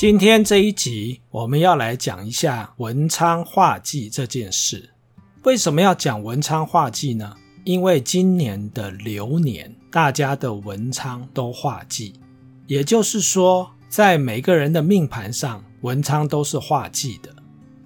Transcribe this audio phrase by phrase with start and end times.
[0.00, 4.88] 今天这一集我们要来讲一下文昌画忌这件事。
[5.42, 7.36] 为什么要讲文昌画忌呢？
[7.64, 12.14] 因为今年的流年，大家的文昌都画忌，
[12.66, 17.36] 也就是说，在每个人的命盘上，文昌都是画忌的。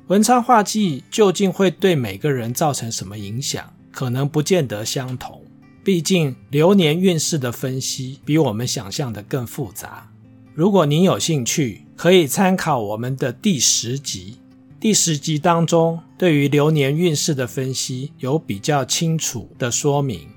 [0.06, 3.68] 文昌画忌究竟会对每个人造成什么影响？
[3.90, 5.42] 可能不见得相同。
[5.82, 10.08] 毕竟流年运势的分析比我们想象的更复杂。
[10.54, 14.38] 如果您有兴趣，可以参考我们的第十集。
[14.80, 20.28] 第十集当中，对于流年运势的分析有比较清楚的说明。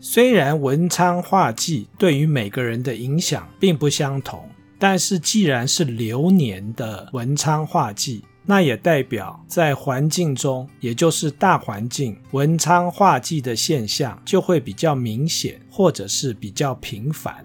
[0.00, 4.48] 虽然文昌画忌对于每个人的影响并不相同，
[4.78, 17.44] 但是既然是流年的文昌画忌，那也代表在环境中，也就是大环境，文昌画忌的现象就会比较明显，或者是比较频繁。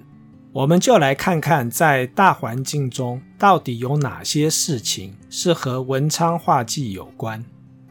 [0.53, 7.43] 我们就来看看，在大环境中到底有哪些事情是和文昌画忌有关。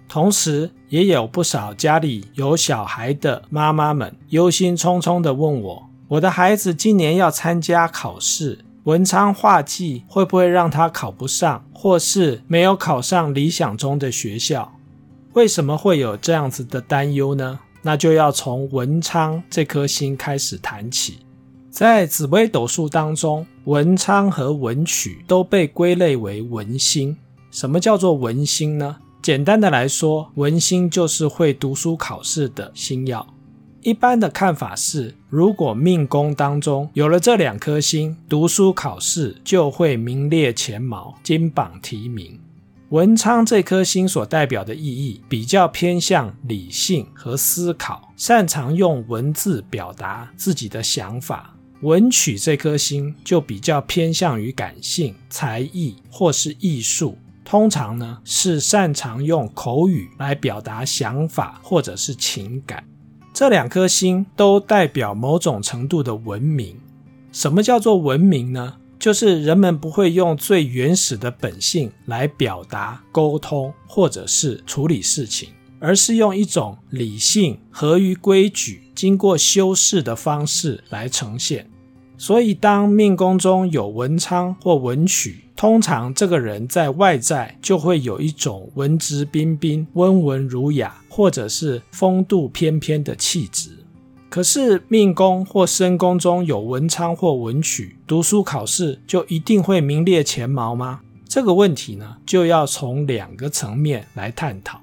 [0.09, 14.73] 同时，也有不少家里有小孩的妈妈们忧心忡忡地问我：“我的孩子今年要参加考试，文昌画忌会不会让他考不上，或是没有考上理想中的学校？”
[15.35, 17.59] 为什么会有这样子的担忧呢？
[17.83, 21.19] 那就要从文昌这颗星开始谈起。
[21.73, 27.17] 在紫微斗数当中，文昌和文曲都被归类为文星。
[27.51, 28.98] 什么叫做文星呢？
[29.23, 33.27] 简单的来说，文星就是会读书考试的星曜。
[33.81, 42.39] 一般的看法是，如果命宫当中有了这两颗星，读书考试就会名列前茅，金榜题名。
[42.91, 51.52] 文昌这颗星所代表的意义比较偏向理性和思考，擅长用文字表达自己的想法。
[51.82, 62.84] 文曲这颗星就比较偏向于感性、才艺或是艺术，通常呢是擅长用口语来表达想法或者是情感。
[63.34, 66.76] 这两颗星都代表某种程度的文明。
[67.32, 68.75] 什么叫做文明呢？
[69.00, 75.48] 就是人们不会用最原始的本性来表达、沟通或者是处理事情。
[75.82, 81.69] 而是用一种理性、合于规矩、经过修饰的方式来呈现。
[82.16, 93.71] 所以，当命宫中有文昌或文曲，通常这个人在外在就会有一种文质彬彬、温文儒雅，或者是风度翩翩的气质。
[94.31, 101.00] 可是，命宫或身宫中有文昌或文曲，读书考试就一定会名列前茅吗？
[101.26, 104.81] 这个问题呢，就要从两个层面来探讨。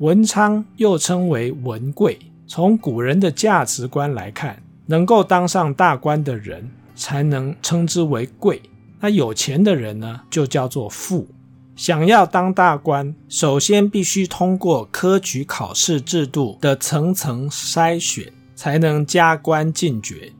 [0.00, 6.66] 文昌又称为文贵，从古人的价值观来看，能够当上大官的人
[6.96, 8.62] 才能称之为贵。
[8.98, 11.28] 那有钱的人呢，就叫做富。
[11.76, 20.32] 想要当大官，首先必须通过科举考试制度的层层筛选，才能加官进爵。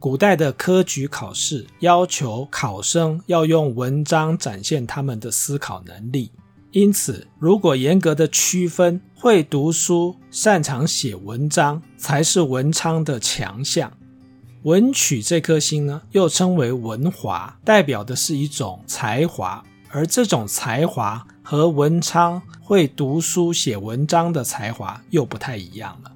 [0.00, 6.32] 古代的科举考试要求考生要用文章展现他们的思考能力。
[6.74, 13.92] 因此，如果严格的区分，会读书、擅长写文章才是文昌的强项。
[14.64, 26.10] 文曲这颗星呢，又称为文华，代表的是一种才华，而这种才华和文昌会读书写文章的才华又不太一样了。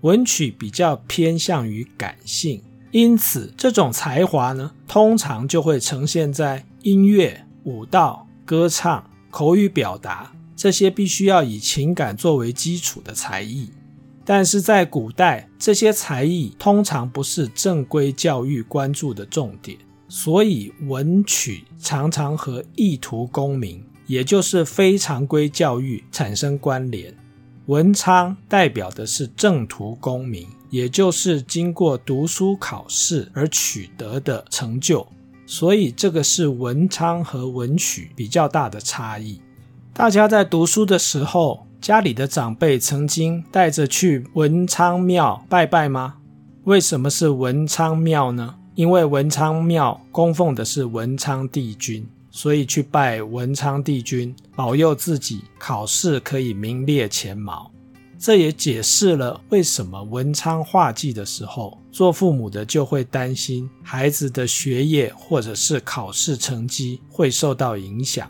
[0.00, 9.04] 文曲比较偏向于感性，因此这种才华呢，通常就会呈现在音乐、舞蹈、歌唱。
[9.30, 13.70] 口语表达，这些必须要以情感作为基础的才艺，
[14.24, 19.78] 但是在古代，这些才艺通常不是正规教育关注的重点，
[20.08, 27.14] 所以文曲常常和意图功名，也就是非常规教育产生关联。
[27.66, 35.06] 文昌代表的是正途功名，也就是经过读书考试而取得的成就。
[35.50, 39.40] 所以这个是文昌和文曲比较大的差异。
[39.94, 46.16] 大家在读书的时候，家里的长辈曾经带着去文昌庙拜拜吗？
[46.64, 48.56] 为什么是文昌庙呢？
[48.74, 57.70] 因为文昌庙供奉的是文昌帝君，所以去拜文昌帝君，保佑自己考试可以名列前茅。
[58.18, 68.28] 这也解释了为什么文昌画忌的时候，做父母的就会担心孩子的学业或者是考试成绩会受到影响。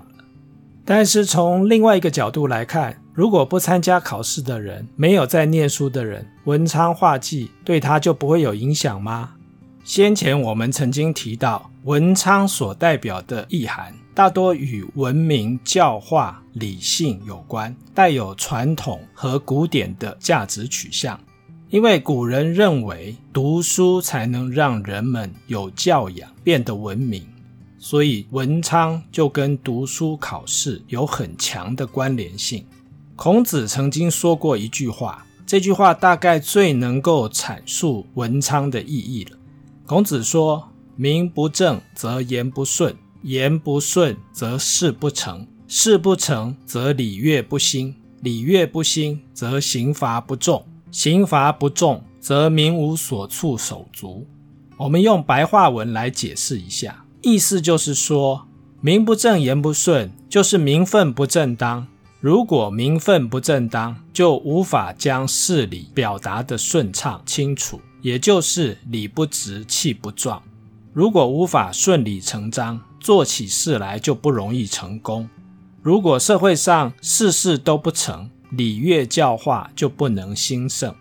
[0.84, 9.30] 但是从另外一个角度来看，如果不参加考试的人，没有在念书的人，文昌画忌对他就不会有影响吗？
[9.84, 21.18] 先前我们曾经提到，文昌所代表的意涵大多与文明、教化、理性有关，带有传统和古典的价值取向。
[21.70, 27.26] 因为古人认为读书才能让人们有教养，变得文明，
[27.78, 32.64] 所以文昌就跟读书考试有很强的关联性。
[33.16, 39.36] 孔子曾经说过一句话，这句话大概最能够阐述文昌的意义了。
[39.84, 54.26] 孔子说：“名不正则言不顺，言不顺则事不成，事不成则礼乐不兴，礼乐不兴则刑罚不重。”刑罚不重，则民无所处手足。
[54.78, 58.46] 我们用白话文来解释一下，意思就是说，
[58.80, 61.86] 名不正言不顺，就是名分不正当。
[62.20, 70.42] 如果名分不正当，就无法将事理表达得顺畅清楚，也就是理不直气不壮。
[70.94, 75.28] 如果无法顺理成章，做起事来就不容易成功。
[75.88, 80.94] 如果社会上事事都不成，礼乐教化就不能兴盛，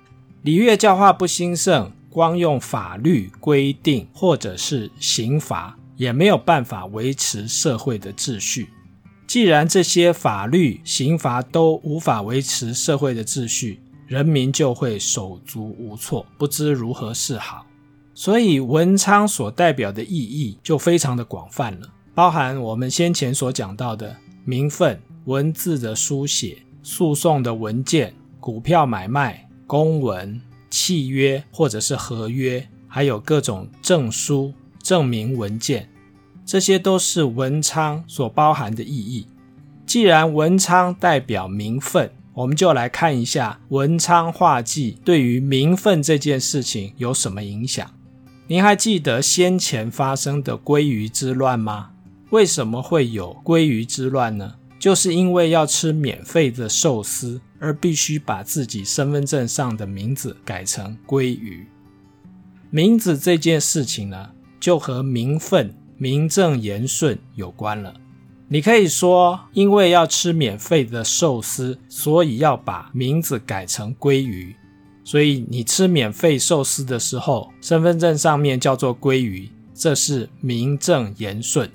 [0.43, 8.69] 礼乐教化不兴盛，光用法律规定或者是刑罚，也没有办法维持社会的秩序。
[9.27, 17.65] 既然这些法律刑罚都无法维持社会的秩序，人民就会手足无措，不知如何是好。
[18.13, 24.15] 所以文昌所代表的意义就非常的广泛了，包含我们先前所讲到的
[24.47, 26.63] 名分、文字的书写。
[26.89, 30.39] 诉讼的文件、股票买卖、公文、
[30.69, 35.89] 契约或者是合约，还有各种证书、证明文件，
[36.45, 39.27] 这些都是文昌所包含的意义。
[39.85, 47.85] 既然文昌代表名分，我们就来看一下文昌画忌对于名分这件事情有什么影响。
[48.47, 51.89] 您还记得先前发生的鲑鱼之乱吗？
[52.29, 54.55] 为什么会有鲑鱼之乱呢？
[54.79, 61.65] 就是因为要吃免费的寿司，而必须把自己身份证上的名字改成鲑鱼。
[62.69, 64.29] 名字这件事情呢，
[64.59, 67.93] 就和名分、名正言顺有关了。
[68.49, 74.55] 你可以说，因为要吃免费的寿司，所以要把名字改成鲑鱼。
[75.03, 81.71] 所以你吃免费寿司的时候，身份证上面叫做鲑鱼，这是名正言顺。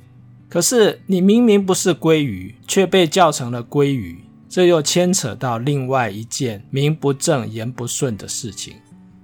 [0.52, 8.74] 可是你明明不是鲑鱼，却被叫成了鲑鱼，这又牵扯到另外一件名不正言不顺的事情。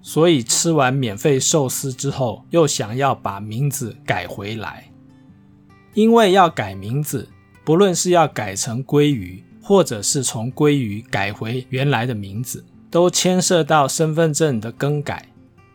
[0.00, 4.90] 所以吃完免费寿司之后，又想要把名字改回来。
[5.92, 7.28] 因为要改名字，
[7.62, 15.27] 不论是要改成鲑鱼，或者是从鲑鱼改回原来的名字，都牵涉到身份证的更改。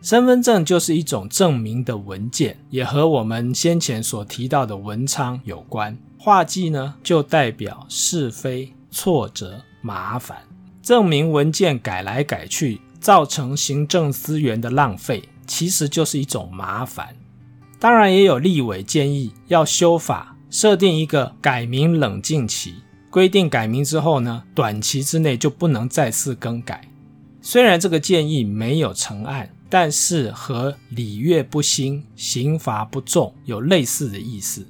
[0.03, 5.97] 身份证就是一种证明的文件，也和我们先前所提到的文昌有关。
[6.17, 10.39] 画忌呢，就代表是非、挫折、麻烦。
[10.81, 17.15] 证明文件改来改去，造成行政资源的浪费，其实就是一种麻烦。
[17.79, 22.75] 当然，也有立委建议要修法，设定一个改名冷静期，
[23.09, 26.89] 规定改名之后呢，短期之内就不能再次更改。
[27.42, 29.49] 虽然这个建议没有成案。
[29.73, 34.68] 但是和礼乐不兴、刑罚不重有类似的意思，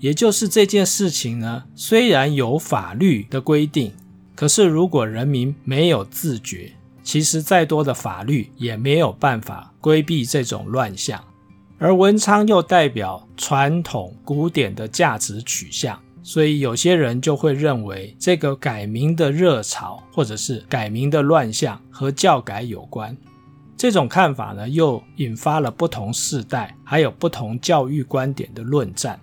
[0.00, 3.92] 也就是这件事情呢，虽然有法律的规定，
[4.34, 6.72] 可是如果人民没有自觉，
[7.02, 11.22] 其实再多的法律也没有办法规避这种乱象。
[11.78, 23.14] 而文昌又代表传统古典的价值取向，所以有些人就会认为这个改名的热潮，或者是改名的乱象和教改有关。
[23.76, 29.20] 这种看法呢，又引发了不同世代还有不同教育观点的论战。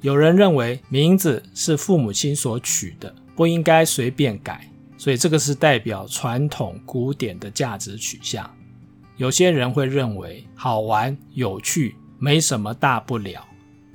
[0.00, 4.66] 有人认为名字是父母亲所取的，不应该随便改，
[4.96, 8.50] 所以这个是代表传统古典的价值取向。
[9.18, 13.46] 有些人会认为好玩有趣，没什么大不了。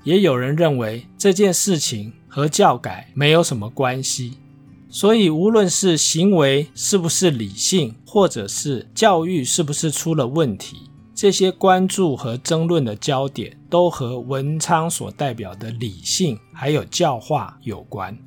[0.03, 4.37] 也有人认为这件事情和教改没有什么关系。
[4.95, 18.17] 所以，无论是行为是不是理性，或者是教育是不是出了问题，这些关注和争论的焦点都和文昌所代表的理性还有教化有关。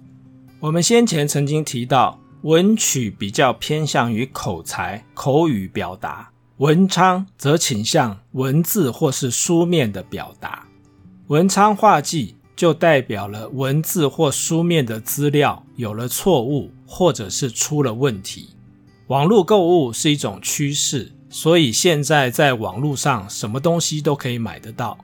[0.61, 10.69] 我们先前曾经提到，文曲比较偏向于口才、口语表达，文昌则倾向文字或是书面的表达。
[11.29, 12.35] 文昌画忌。
[12.59, 18.51] 就代表了文字或书面的资料有了错误，或者是出了问题。
[19.07, 24.99] 网络购物是一种趋势，所以现在在网络上什么东西都可以买得到。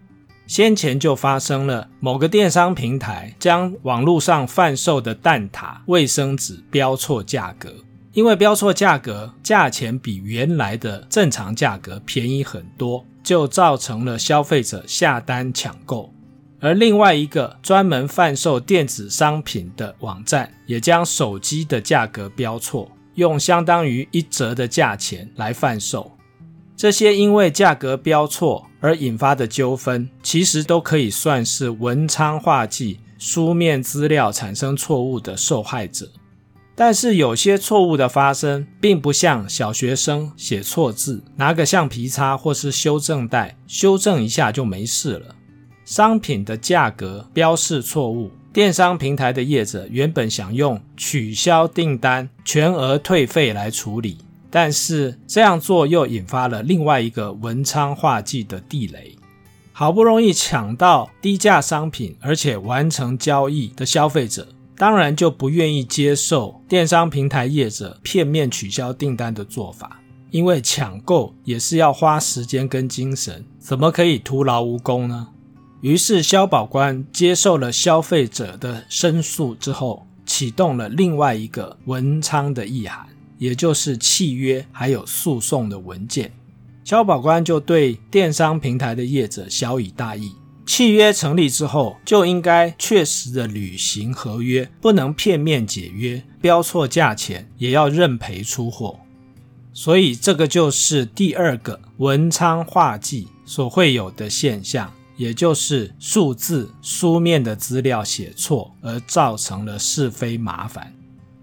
[0.49, 7.73] 先前就发生了某个电商平台将网络上贩售的蛋挞、卫生纸标错价格，
[8.15, 16.13] 因为标错价格，价钱比原来的正常价格便宜很多，就造成了消费者下单抢购。
[16.65, 26.11] 而另外一个专门贩售电子商品的网站，也将手机的价格标错，用相当于一折的价钱来贩售。
[26.75, 36.11] 这些因为价格标错而引发的纠纷，其实都可以算是文昌画技书面资料产生错误的受害者。
[36.75, 45.35] 但是有些错误的发生，并不像小学生写错字，拿个橡皮擦或是修正带修正一下就没事了。
[45.85, 54.19] 商品的价格标示错误，电商平台的业者原本想用取消订单、全额退费来处理，
[54.51, 59.15] 但是这样做又引发了另外一个文昌画技的地雷。
[59.73, 70.01] 好不容易抢到低价商品，而且完成交易的消费者，当然就不愿意接受电商平台业者片面取消订单的做法，
[70.31, 75.29] 因为抢购也是要花时间跟精神，怎么可以徒劳无功呢？
[75.85, 86.33] 于是，消保官接受了消费者的申诉之后，启动了另外一个文昌的意涵，也就是契约还有诉讼的文件。
[86.85, 90.33] 消保官就对电商平台的业者晓以大义：
[90.65, 98.99] 契约成立之后，就应该确实的履行合约，不能片面解约，标错价钱也要认赔出货。
[99.75, 104.91] 所以，这个就是第二个文昌画技所会有的现象。
[105.17, 110.93] 也就是数字书面的资料写错，而造成了是非麻烦。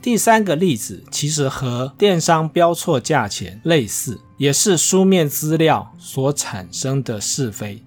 [0.01, 7.83] 第三个例子其实和电商标错价钱类似，也是书面资料所产生的是非。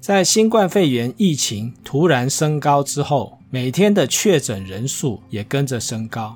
[0.00, 6.34] 在新冠肺炎疫情突然升高之后，每天的确诊人数也跟着升高，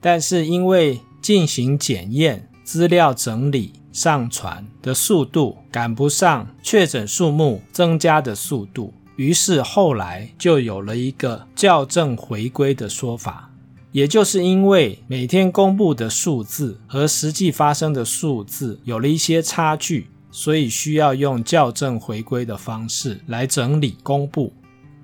[0.00, 13.50] 但是因为进行检验、资料整理，上传的速度赶不上确诊数目增加的速度，于是后来就有了一个校正回归的说法。
[13.92, 24.52] 也就是因为每天公布的数字和实际发生的数字有了一些差距，所以需要用校正回归的方式来整理公布。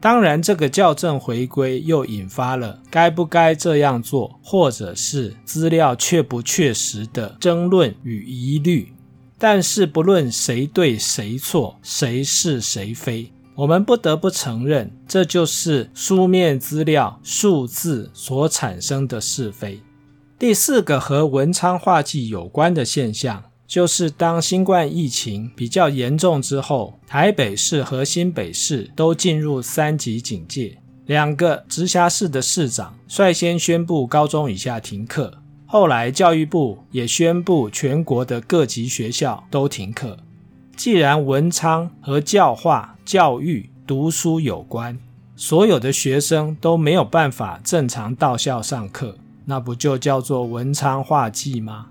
[0.01, 8.95] 当然，这个校正回归又引发了该不该这样做，或者是资料确不确实的争论与疑虑。
[9.37, 19.83] 但是，不论谁对谁错，谁是谁非，我们不得不承认，这就是书面资料数字所产生的是非。
[20.39, 23.45] 第四个和文昌画技有关的现象。
[23.71, 35.33] 就是当新冠疫情比较严重之后，台北市和新北市都进入三级警戒，两个直辖市的市长率先宣布高中以下停课，
[35.67, 40.17] 后来教育部也宣布全国的各级学校都停课。
[40.77, 44.99] 既然文昌和教化、教育、读书有关，
[45.37, 51.87] 所有的学生都没有办法正常到校上课，那不就叫做文昌画技吗？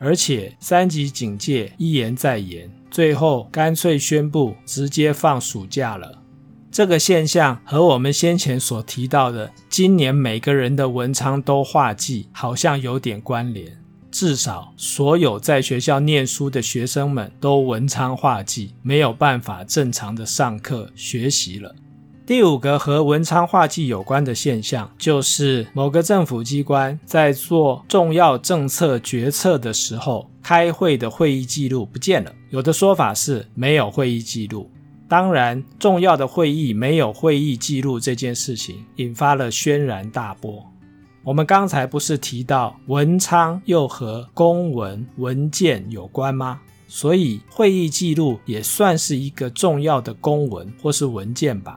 [0.00, 6.22] 而且三级警戒一延再延，最后干脆宣布直接放暑假了。
[6.72, 13.76] 这个现象和我们先前所提到的今年每个人的文昌都画技好像有点关联。
[14.10, 21.74] 至少所有在学校念书的学生们都文昌画技，没有办法正常的上课学习了。
[22.30, 32.32] 第五个和文昌画技有关的现象，就是某个政府机关在做重要政策决策的时候，开会的会议记录不见了。
[32.50, 34.70] 有的说法是没有会议记录。
[35.08, 40.64] 当然，重要的会议没有会议记录这件事情，引发了轩然大波。
[41.24, 46.60] 我们刚才不是提到文昌又和公文文件有关吗？
[46.86, 51.76] 所以会议记录也算是一个重要的公文或是文件吧。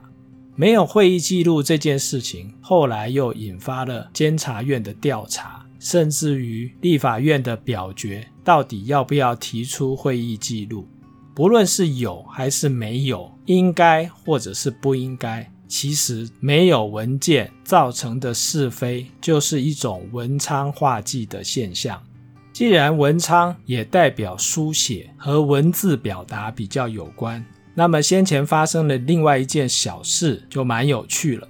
[0.56, 10.86] 没有会议记录这件事情，后来又引发了监察院的调查，甚至于立法院的表决，到底要不要提出会议记录？
[11.34, 22.00] 不论是有还是没有，应该或者是不应该，其实没有文件造成的是非，就是一种文昌画技的现象。
[22.52, 27.44] 既然文昌也代表书写和文字表达比较有关。
[27.74, 31.48] 那么先前发生的另外一件小事就蛮有趣了。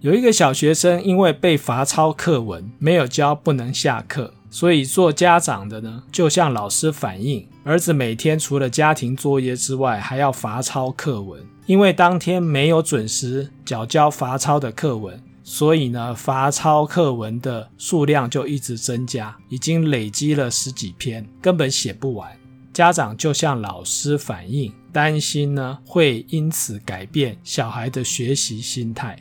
[0.00, 22.28] 有一个小学生因为被罚抄课文，没有交不能下课，所以做家长的呢就向老师反映，儿子每天除了家庭作业之外，还要罚抄课文，因为当天没有准时缴交罚抄的课文，所以呢，罚抄课文的数量就一直增加，已经累积了十几篇，根本写不完。
[22.72, 29.18] 家长就向老师反映，担心呢会因此改变小孩的学习心态。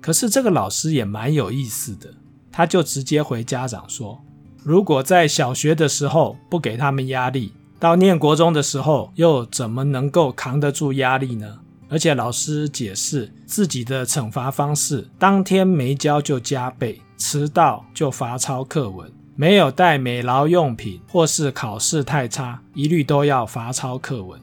[0.00, 2.12] 可是这个老师也蛮有意思的，
[2.50, 4.20] 他就直接回家长说，
[4.64, 11.60] 如果在小学的时候不给他们压力，到念国中的时候又怎么能够扛得住压力呢？
[11.88, 24.40] 而且老师解释自己的惩罚方式：当天没交就加倍，迟到就罚抄课文，没有带美劳用品或是考试太差，一律都要罚抄课文。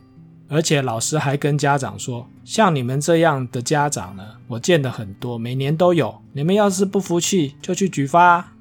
[0.49, 6.19] 而且老师还跟家长说：像你们这样的家长呢，我见得很多，每年都有。
[6.33, 8.53] 你们要是不服气，就去举发。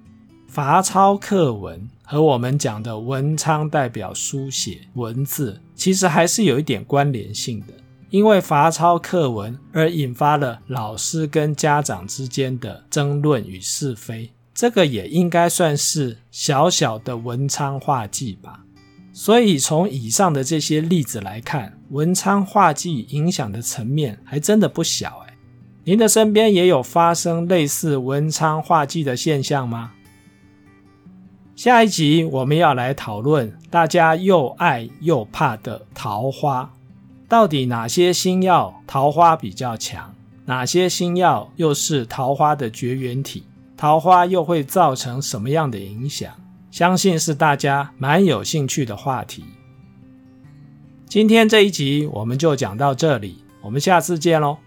[0.46, 7.66] 罚抄课文和我们讲的文昌代表书写文字，其实还是有一点关联性的。
[8.10, 18.64] 因为罚抄课文而引发了老师跟家长之间的争论与是非，这个也应该算是小小的文昌画技吧。
[19.20, 25.34] 所以从以上的这些例子来看，文昌画技影响的层面还真的不小哎。
[25.82, 29.90] 您的身边也有发生类似文昌画技的现象吗？
[31.56, 36.72] 下一集我们要来讨论大家又爱又怕的桃花。
[37.28, 40.14] 到底哪些星曜桃花比较强？
[40.44, 43.42] 哪些星曜又是桃花的绝缘体？
[43.76, 46.32] 桃花又会造成什么样的影响？
[46.70, 49.44] 相信是大家蛮有兴趣的话题。
[51.06, 54.58] 今天这一集我们就讲到这里，我们下次见喽。